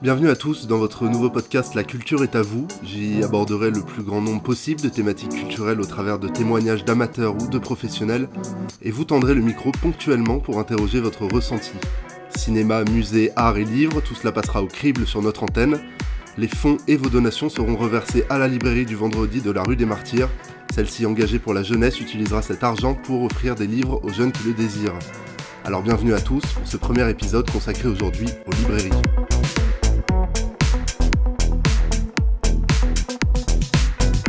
Bienvenue 0.00 0.30
à 0.30 0.36
tous 0.36 0.68
dans 0.68 0.78
votre 0.78 1.08
nouveau 1.08 1.28
podcast 1.28 1.74
La 1.74 1.82
culture 1.82 2.22
est 2.22 2.36
à 2.36 2.42
vous. 2.42 2.68
J'y 2.84 3.20
aborderai 3.24 3.72
le 3.72 3.80
plus 3.80 4.04
grand 4.04 4.20
nombre 4.20 4.40
possible 4.40 4.80
de 4.80 4.88
thématiques 4.88 5.32
culturelles 5.32 5.80
au 5.80 5.84
travers 5.84 6.20
de 6.20 6.28
témoignages 6.28 6.84
d'amateurs 6.84 7.34
ou 7.34 7.48
de 7.48 7.58
professionnels 7.58 8.28
et 8.80 8.92
vous 8.92 9.04
tendrez 9.04 9.34
le 9.34 9.40
micro 9.40 9.72
ponctuellement 9.72 10.38
pour 10.38 10.60
interroger 10.60 11.00
votre 11.00 11.26
ressenti. 11.26 11.72
Cinéma, 12.36 12.84
musée, 12.84 13.32
art 13.34 13.58
et 13.58 13.64
livres, 13.64 14.00
tout 14.00 14.14
cela 14.14 14.30
passera 14.30 14.62
au 14.62 14.68
crible 14.68 15.04
sur 15.04 15.20
notre 15.20 15.42
antenne. 15.42 15.80
Les 16.36 16.46
fonds 16.46 16.76
et 16.86 16.96
vos 16.96 17.08
donations 17.08 17.48
seront 17.48 17.74
reversés 17.74 18.24
à 18.30 18.38
la 18.38 18.46
librairie 18.46 18.86
du 18.86 18.94
vendredi 18.94 19.40
de 19.40 19.50
la 19.50 19.64
rue 19.64 19.74
des 19.74 19.84
Martyrs. 19.84 20.30
Celle-ci 20.72 21.06
engagée 21.06 21.40
pour 21.40 21.54
la 21.54 21.64
jeunesse 21.64 22.00
utilisera 22.00 22.40
cet 22.40 22.62
argent 22.62 22.94
pour 22.94 23.24
offrir 23.24 23.56
des 23.56 23.66
livres 23.66 24.00
aux 24.04 24.12
jeunes 24.12 24.30
qui 24.30 24.46
le 24.46 24.54
désirent. 24.54 24.98
Alors 25.64 25.82
bienvenue 25.82 26.14
à 26.14 26.20
tous 26.20 26.44
pour 26.54 26.68
ce 26.68 26.76
premier 26.76 27.10
épisode 27.10 27.50
consacré 27.50 27.88
aujourd'hui 27.88 28.28
aux 28.46 28.52
librairies. 28.52 29.37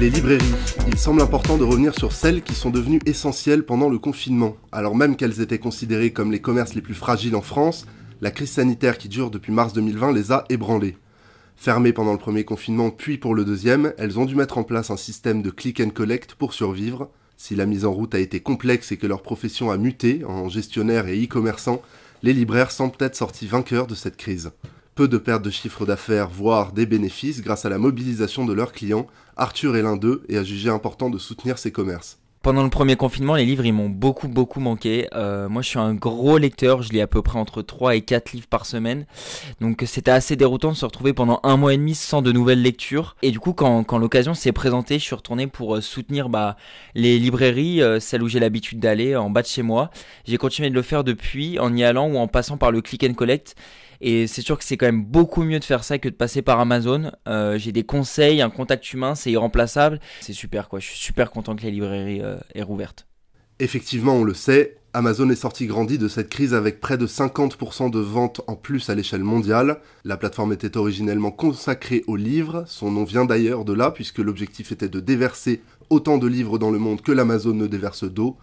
Les 0.00 0.08
librairies. 0.08 0.54
Il 0.86 0.96
semble 0.96 1.20
important 1.20 1.58
de 1.58 1.62
revenir 1.62 1.94
sur 1.94 2.12
celles 2.12 2.40
qui 2.40 2.54
sont 2.54 2.70
devenues 2.70 3.00
essentielles 3.04 3.66
pendant 3.66 3.90
le 3.90 3.98
confinement. 3.98 4.56
Alors 4.72 4.96
même 4.96 5.14
qu'elles 5.14 5.42
étaient 5.42 5.58
considérées 5.58 6.10
comme 6.10 6.32
les 6.32 6.40
commerces 6.40 6.72
les 6.72 6.80
plus 6.80 6.94
fragiles 6.94 7.36
en 7.36 7.42
France, 7.42 7.84
la 8.22 8.30
crise 8.30 8.52
sanitaire 8.52 8.96
qui 8.96 9.10
dure 9.10 9.30
depuis 9.30 9.52
mars 9.52 9.74
2020 9.74 10.12
les 10.14 10.32
a 10.32 10.46
ébranlées. 10.48 10.96
Fermées 11.54 11.92
pendant 11.92 12.12
le 12.12 12.18
premier 12.18 12.44
confinement 12.44 12.88
puis 12.88 13.18
pour 13.18 13.34
le 13.34 13.44
deuxième, 13.44 13.92
elles 13.98 14.18
ont 14.18 14.24
dû 14.24 14.36
mettre 14.36 14.56
en 14.56 14.64
place 14.64 14.90
un 14.90 14.96
système 14.96 15.42
de 15.42 15.50
click 15.50 15.80
and 15.80 15.90
collect 15.90 16.34
pour 16.34 16.54
survivre. 16.54 17.10
Si 17.36 17.54
la 17.54 17.66
mise 17.66 17.84
en 17.84 17.92
route 17.92 18.14
a 18.14 18.20
été 18.20 18.40
complexe 18.40 18.92
et 18.92 18.96
que 18.96 19.06
leur 19.06 19.20
profession 19.20 19.70
a 19.70 19.76
muté 19.76 20.24
en 20.24 20.48
gestionnaire 20.48 21.08
et 21.08 21.22
e-commerçant, 21.22 21.82
les 22.22 22.32
libraires 22.32 22.70
semblent 22.70 22.96
être 23.00 23.16
sortis 23.16 23.46
vainqueurs 23.46 23.86
de 23.86 23.94
cette 23.94 24.16
crise 24.16 24.50
peu 25.00 25.08
de 25.08 25.16
pertes 25.16 25.42
de 25.42 25.48
chiffre 25.48 25.86
d'affaires, 25.86 26.28
voire 26.28 26.72
des 26.72 26.84
bénéfices 26.84 27.40
grâce 27.40 27.64
à 27.64 27.70
la 27.70 27.78
mobilisation 27.78 28.44
de 28.44 28.52
leurs 28.52 28.70
clients, 28.70 29.06
Arthur 29.38 29.74
est 29.74 29.80
l'un 29.80 29.96
d'eux 29.96 30.24
et 30.28 30.36
a 30.36 30.44
jugé 30.44 30.68
important 30.68 31.08
de 31.08 31.16
soutenir 31.16 31.56
ses 31.56 31.72
commerces. 31.72 32.18
Pendant 32.42 32.62
le 32.62 32.68
premier 32.68 32.96
confinement, 32.96 33.34
les 33.34 33.46
livres, 33.46 33.64
ils 33.64 33.72
m'ont 33.72 33.88
beaucoup, 33.88 34.28
beaucoup 34.28 34.60
manqué. 34.60 35.08
Euh, 35.14 35.48
moi, 35.48 35.62
je 35.62 35.68
suis 35.68 35.78
un 35.78 35.94
gros 35.94 36.36
lecteur. 36.36 36.82
Je 36.82 36.90
lis 36.90 37.00
à 37.00 37.06
peu 37.06 37.22
près 37.22 37.38
entre 37.38 37.62
3 37.62 37.96
et 37.96 38.02
4 38.02 38.32
livres 38.32 38.46
par 38.46 38.66
semaine. 38.66 39.06
Donc, 39.62 39.84
c'était 39.86 40.10
assez 40.10 40.36
déroutant 40.36 40.70
de 40.70 40.76
se 40.76 40.84
retrouver 40.84 41.14
pendant 41.14 41.40
un 41.44 41.56
mois 41.56 41.72
et 41.72 41.78
demi 41.78 41.94
sans 41.94 42.20
de 42.20 42.30
nouvelles 42.30 42.60
lectures. 42.60 43.16
Et 43.22 43.30
du 43.30 43.40
coup, 43.40 43.54
quand, 43.54 43.96
l'occasion 43.96 44.34
s'est 44.34 44.52
présentée, 44.52 44.98
je 44.98 45.04
suis 45.04 45.14
retourné 45.14 45.46
pour 45.46 45.76
euh, 45.76 45.80
soutenir 45.80 46.28
bah, 46.28 46.56
les 46.94 47.18
librairies, 47.18 47.80
euh, 47.80 48.00
celles 48.00 48.22
où 48.22 48.28
j'ai 48.28 48.40
l'habitude 48.40 48.80
d'aller, 48.80 49.16
en 49.16 49.30
bas 49.30 49.40
de 49.40 49.46
chez 49.46 49.62
moi. 49.62 49.90
J'ai 50.26 50.36
continué 50.36 50.68
de 50.68 50.74
le 50.74 50.82
faire 50.82 51.04
depuis, 51.04 51.58
en 51.58 51.74
y 51.74 51.84
allant 51.84 52.06
ou 52.08 52.18
en 52.18 52.26
passant 52.26 52.58
par 52.58 52.70
le 52.70 52.82
click 52.82 53.02
and 53.04 53.14
collect. 53.14 53.56
Et 54.00 54.26
c'est 54.26 54.42
sûr 54.42 54.58
que 54.58 54.64
c'est 54.64 54.76
quand 54.76 54.86
même 54.86 55.04
beaucoup 55.04 55.42
mieux 55.42 55.58
de 55.58 55.64
faire 55.64 55.84
ça 55.84 55.98
que 55.98 56.08
de 56.08 56.14
passer 56.14 56.42
par 56.42 56.58
Amazon. 56.60 57.12
Euh, 57.28 57.58
j'ai 57.58 57.72
des 57.72 57.84
conseils, 57.84 58.40
un 58.40 58.50
contact 58.50 58.92
humain, 58.92 59.14
c'est 59.14 59.30
irremplaçable. 59.30 60.00
C'est 60.20 60.32
super 60.32 60.68
quoi, 60.68 60.80
je 60.80 60.86
suis 60.86 60.98
super 60.98 61.30
content 61.30 61.54
que 61.54 61.62
la 61.62 61.70
librairie 61.70 62.20
euh, 62.22 62.36
est 62.54 62.62
rouverte. 62.62 63.06
Effectivement, 63.58 64.14
on 64.14 64.24
le 64.24 64.32
sait, 64.32 64.78
Amazon 64.94 65.28
est 65.28 65.36
sorti 65.36 65.66
grandi 65.66 65.98
de 65.98 66.08
cette 66.08 66.30
crise 66.30 66.54
avec 66.54 66.80
près 66.80 66.96
de 66.96 67.06
50% 67.06 67.90
de 67.90 67.98
ventes 67.98 68.40
en 68.46 68.56
plus 68.56 68.88
à 68.88 68.94
l'échelle 68.94 69.22
mondiale. 69.22 69.80
La 70.04 70.16
plateforme 70.16 70.54
était 70.54 70.78
originellement 70.78 71.30
consacrée 71.30 72.02
aux 72.06 72.16
livres, 72.16 72.64
son 72.66 72.90
nom 72.90 73.04
vient 73.04 73.26
d'ailleurs 73.26 73.66
de 73.66 73.74
là 73.74 73.90
puisque 73.90 74.18
l'objectif 74.18 74.72
était 74.72 74.88
de 74.88 74.98
déverser 74.98 75.62
autant 75.90 76.16
de 76.16 76.26
livres 76.26 76.58
dans 76.58 76.70
le 76.70 76.78
monde 76.78 77.02
que 77.02 77.12
l'Amazon 77.12 77.54
ne 77.54 77.66
déverse 77.66 78.04
d'eau 78.04 78.38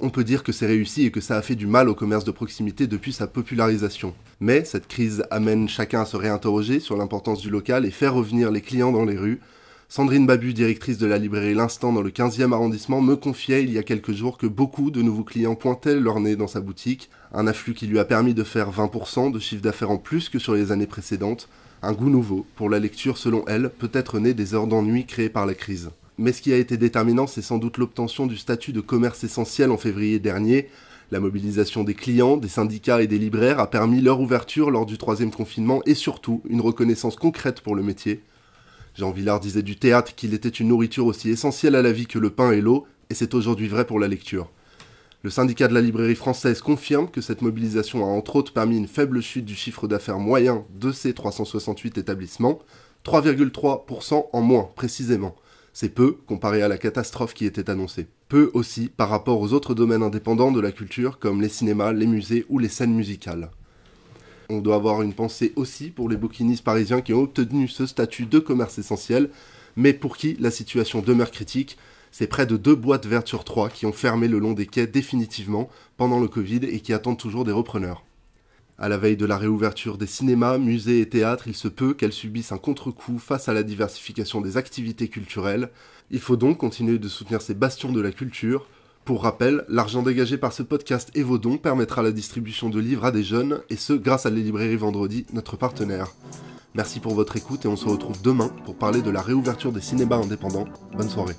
on 0.00 0.10
peut 0.10 0.24
dire 0.24 0.42
que 0.42 0.52
c'est 0.52 0.66
réussi 0.66 1.06
et 1.06 1.10
que 1.10 1.20
ça 1.20 1.36
a 1.36 1.42
fait 1.42 1.54
du 1.54 1.66
mal 1.66 1.88
au 1.88 1.94
commerce 1.94 2.24
de 2.24 2.30
proximité 2.30 2.86
depuis 2.86 3.12
sa 3.12 3.26
popularisation. 3.26 4.14
Mais 4.40 4.64
cette 4.64 4.88
crise 4.88 5.24
amène 5.30 5.68
chacun 5.68 6.02
à 6.02 6.06
se 6.06 6.16
réinterroger 6.16 6.80
sur 6.80 6.96
l'importance 6.96 7.40
du 7.40 7.50
local 7.50 7.84
et 7.86 7.90
faire 7.90 8.14
revenir 8.14 8.50
les 8.50 8.60
clients 8.60 8.92
dans 8.92 9.04
les 9.04 9.16
rues. 9.16 9.40
Sandrine 9.88 10.26
Babu, 10.26 10.54
directrice 10.54 10.98
de 10.98 11.06
la 11.06 11.18
librairie 11.18 11.54
L'Instant 11.54 11.92
dans 11.92 12.02
le 12.02 12.10
15e 12.10 12.52
arrondissement, 12.52 13.00
me 13.00 13.16
confiait 13.16 13.62
il 13.62 13.72
y 13.72 13.78
a 13.78 13.82
quelques 13.82 14.12
jours 14.12 14.38
que 14.38 14.46
beaucoup 14.46 14.90
de 14.90 15.02
nouveaux 15.02 15.24
clients 15.24 15.54
pointaient 15.54 16.00
leur 16.00 16.20
nez 16.20 16.36
dans 16.36 16.48
sa 16.48 16.60
boutique, 16.60 17.10
un 17.32 17.46
afflux 17.46 17.74
qui 17.74 17.86
lui 17.86 17.98
a 17.98 18.04
permis 18.04 18.34
de 18.34 18.44
faire 18.44 18.70
20% 18.70 19.30
de 19.30 19.38
chiffre 19.38 19.62
d'affaires 19.62 19.90
en 19.90 19.98
plus 19.98 20.28
que 20.28 20.38
sur 20.38 20.54
les 20.54 20.72
années 20.72 20.86
précédentes, 20.86 21.48
un 21.82 21.92
goût 21.92 22.10
nouveau 22.10 22.46
pour 22.56 22.70
la 22.70 22.78
lecture 22.78 23.18
selon 23.18 23.44
elle, 23.46 23.70
peut-être 23.70 24.18
né 24.18 24.34
des 24.34 24.54
heures 24.54 24.66
d'ennui 24.66 25.06
créées 25.06 25.28
par 25.28 25.46
la 25.46 25.54
crise. 25.54 25.90
Mais 26.16 26.32
ce 26.32 26.42
qui 26.42 26.52
a 26.52 26.58
été 26.58 26.76
déterminant, 26.76 27.26
c'est 27.26 27.42
sans 27.42 27.58
doute 27.58 27.78
l'obtention 27.78 28.26
du 28.26 28.36
statut 28.36 28.72
de 28.72 28.80
commerce 28.80 29.24
essentiel 29.24 29.70
en 29.70 29.76
février 29.76 30.20
dernier. 30.20 30.68
La 31.10 31.20
mobilisation 31.20 31.84
des 31.84 31.94
clients, 31.94 32.36
des 32.36 32.48
syndicats 32.48 33.02
et 33.02 33.06
des 33.06 33.18
libraires 33.18 33.58
a 33.58 33.68
permis 33.68 34.00
leur 34.00 34.20
ouverture 34.20 34.70
lors 34.70 34.86
du 34.86 34.96
troisième 34.96 35.32
confinement 35.32 35.82
et 35.86 35.94
surtout 35.94 36.42
une 36.48 36.60
reconnaissance 36.60 37.16
concrète 37.16 37.60
pour 37.60 37.74
le 37.74 37.82
métier. 37.82 38.22
Jean 38.94 39.10
Villard 39.10 39.40
disait 39.40 39.62
du 39.62 39.76
théâtre 39.76 40.14
qu'il 40.14 40.34
était 40.34 40.48
une 40.48 40.68
nourriture 40.68 41.06
aussi 41.06 41.30
essentielle 41.30 41.74
à 41.74 41.82
la 41.82 41.92
vie 41.92 42.06
que 42.06 42.18
le 42.18 42.30
pain 42.30 42.52
et 42.52 42.60
l'eau, 42.60 42.86
et 43.10 43.14
c'est 43.14 43.34
aujourd'hui 43.34 43.68
vrai 43.68 43.84
pour 43.84 43.98
la 43.98 44.08
lecture. 44.08 44.50
Le 45.24 45.30
syndicat 45.30 45.68
de 45.68 45.74
la 45.74 45.80
librairie 45.80 46.14
française 46.14 46.60
confirme 46.60 47.08
que 47.08 47.20
cette 47.20 47.42
mobilisation 47.42 48.04
a 48.04 48.08
entre 48.08 48.36
autres 48.36 48.52
permis 48.52 48.76
une 48.76 48.86
faible 48.86 49.20
chute 49.20 49.44
du 49.44 49.54
chiffre 49.54 49.88
d'affaires 49.88 50.18
moyen 50.18 50.64
de 50.78 50.92
ces 50.92 51.12
368 51.12 51.98
établissements, 51.98 52.60
3,3% 53.04 54.26
en 54.32 54.40
moins 54.42 54.70
précisément. 54.76 55.34
C'est 55.76 55.88
peu 55.88 56.12
comparé 56.12 56.62
à 56.62 56.68
la 56.68 56.78
catastrophe 56.78 57.34
qui 57.34 57.46
était 57.46 57.68
annoncée. 57.68 58.06
Peu 58.28 58.48
aussi 58.54 58.88
par 58.88 59.08
rapport 59.08 59.40
aux 59.40 59.52
autres 59.52 59.74
domaines 59.74 60.04
indépendants 60.04 60.52
de 60.52 60.60
la 60.60 60.70
culture 60.70 61.18
comme 61.18 61.42
les 61.42 61.48
cinémas, 61.48 61.92
les 61.92 62.06
musées 62.06 62.46
ou 62.48 62.60
les 62.60 62.68
scènes 62.68 62.94
musicales. 62.94 63.50
On 64.48 64.60
doit 64.60 64.76
avoir 64.76 65.02
une 65.02 65.14
pensée 65.14 65.52
aussi 65.56 65.90
pour 65.90 66.08
les 66.08 66.16
bouquinistes 66.16 66.62
parisiens 66.62 67.00
qui 67.00 67.12
ont 67.12 67.22
obtenu 67.22 67.66
ce 67.66 67.86
statut 67.86 68.26
de 68.26 68.38
commerce 68.38 68.78
essentiel, 68.78 69.30
mais 69.74 69.92
pour 69.92 70.16
qui 70.16 70.36
la 70.38 70.52
situation 70.52 71.00
demeure 71.00 71.32
critique. 71.32 71.76
C'est 72.12 72.28
près 72.28 72.46
de 72.46 72.56
deux 72.56 72.76
boîtes 72.76 73.06
vertes 73.06 73.26
sur 73.26 73.42
trois 73.42 73.68
qui 73.68 73.84
ont 73.84 73.92
fermé 73.92 74.28
le 74.28 74.38
long 74.38 74.52
des 74.52 74.66
quais 74.66 74.86
définitivement 74.86 75.68
pendant 75.96 76.20
le 76.20 76.28
Covid 76.28 76.60
et 76.66 76.78
qui 76.78 76.92
attendent 76.92 77.18
toujours 77.18 77.44
des 77.44 77.50
repreneurs. 77.50 78.04
À 78.78 78.88
la 78.88 78.96
veille 78.96 79.16
de 79.16 79.26
la 79.26 79.38
réouverture 79.38 79.98
des 79.98 80.06
cinémas, 80.06 80.58
musées 80.58 81.00
et 81.00 81.08
théâtres, 81.08 81.46
il 81.46 81.54
se 81.54 81.68
peut 81.68 81.94
qu'elles 81.94 82.12
subissent 82.12 82.50
un 82.50 82.58
contre-coup 82.58 83.18
face 83.18 83.48
à 83.48 83.54
la 83.54 83.62
diversification 83.62 84.40
des 84.40 84.56
activités 84.56 85.08
culturelles. 85.08 85.70
Il 86.10 86.18
faut 86.18 86.36
donc 86.36 86.58
continuer 86.58 86.98
de 86.98 87.08
soutenir 87.08 87.40
ces 87.40 87.54
bastions 87.54 87.92
de 87.92 88.00
la 88.00 88.10
culture. 88.10 88.66
Pour 89.04 89.22
rappel, 89.22 89.64
l'argent 89.68 90.02
dégagé 90.02 90.38
par 90.38 90.52
ce 90.52 90.64
podcast 90.64 91.10
et 91.14 91.22
vos 91.22 91.38
dons 91.38 91.58
permettra 91.58 92.02
la 92.02 92.10
distribution 92.10 92.68
de 92.68 92.80
livres 92.80 93.04
à 93.04 93.12
des 93.12 93.22
jeunes, 93.22 93.60
et 93.70 93.76
ce 93.76 93.92
grâce 93.92 94.26
à 94.26 94.30
les 94.30 94.42
librairies 94.42 94.76
Vendredi, 94.76 95.24
notre 95.32 95.56
partenaire. 95.56 96.08
Merci 96.74 96.98
pour 96.98 97.14
votre 97.14 97.36
écoute 97.36 97.64
et 97.64 97.68
on 97.68 97.76
se 97.76 97.86
retrouve 97.86 98.20
demain 98.22 98.48
pour 98.64 98.74
parler 98.74 99.02
de 99.02 99.10
la 99.10 99.22
réouverture 99.22 99.70
des 99.70 99.80
cinémas 99.80 100.16
indépendants. 100.16 100.66
Bonne 100.96 101.08
soirée. 101.08 101.36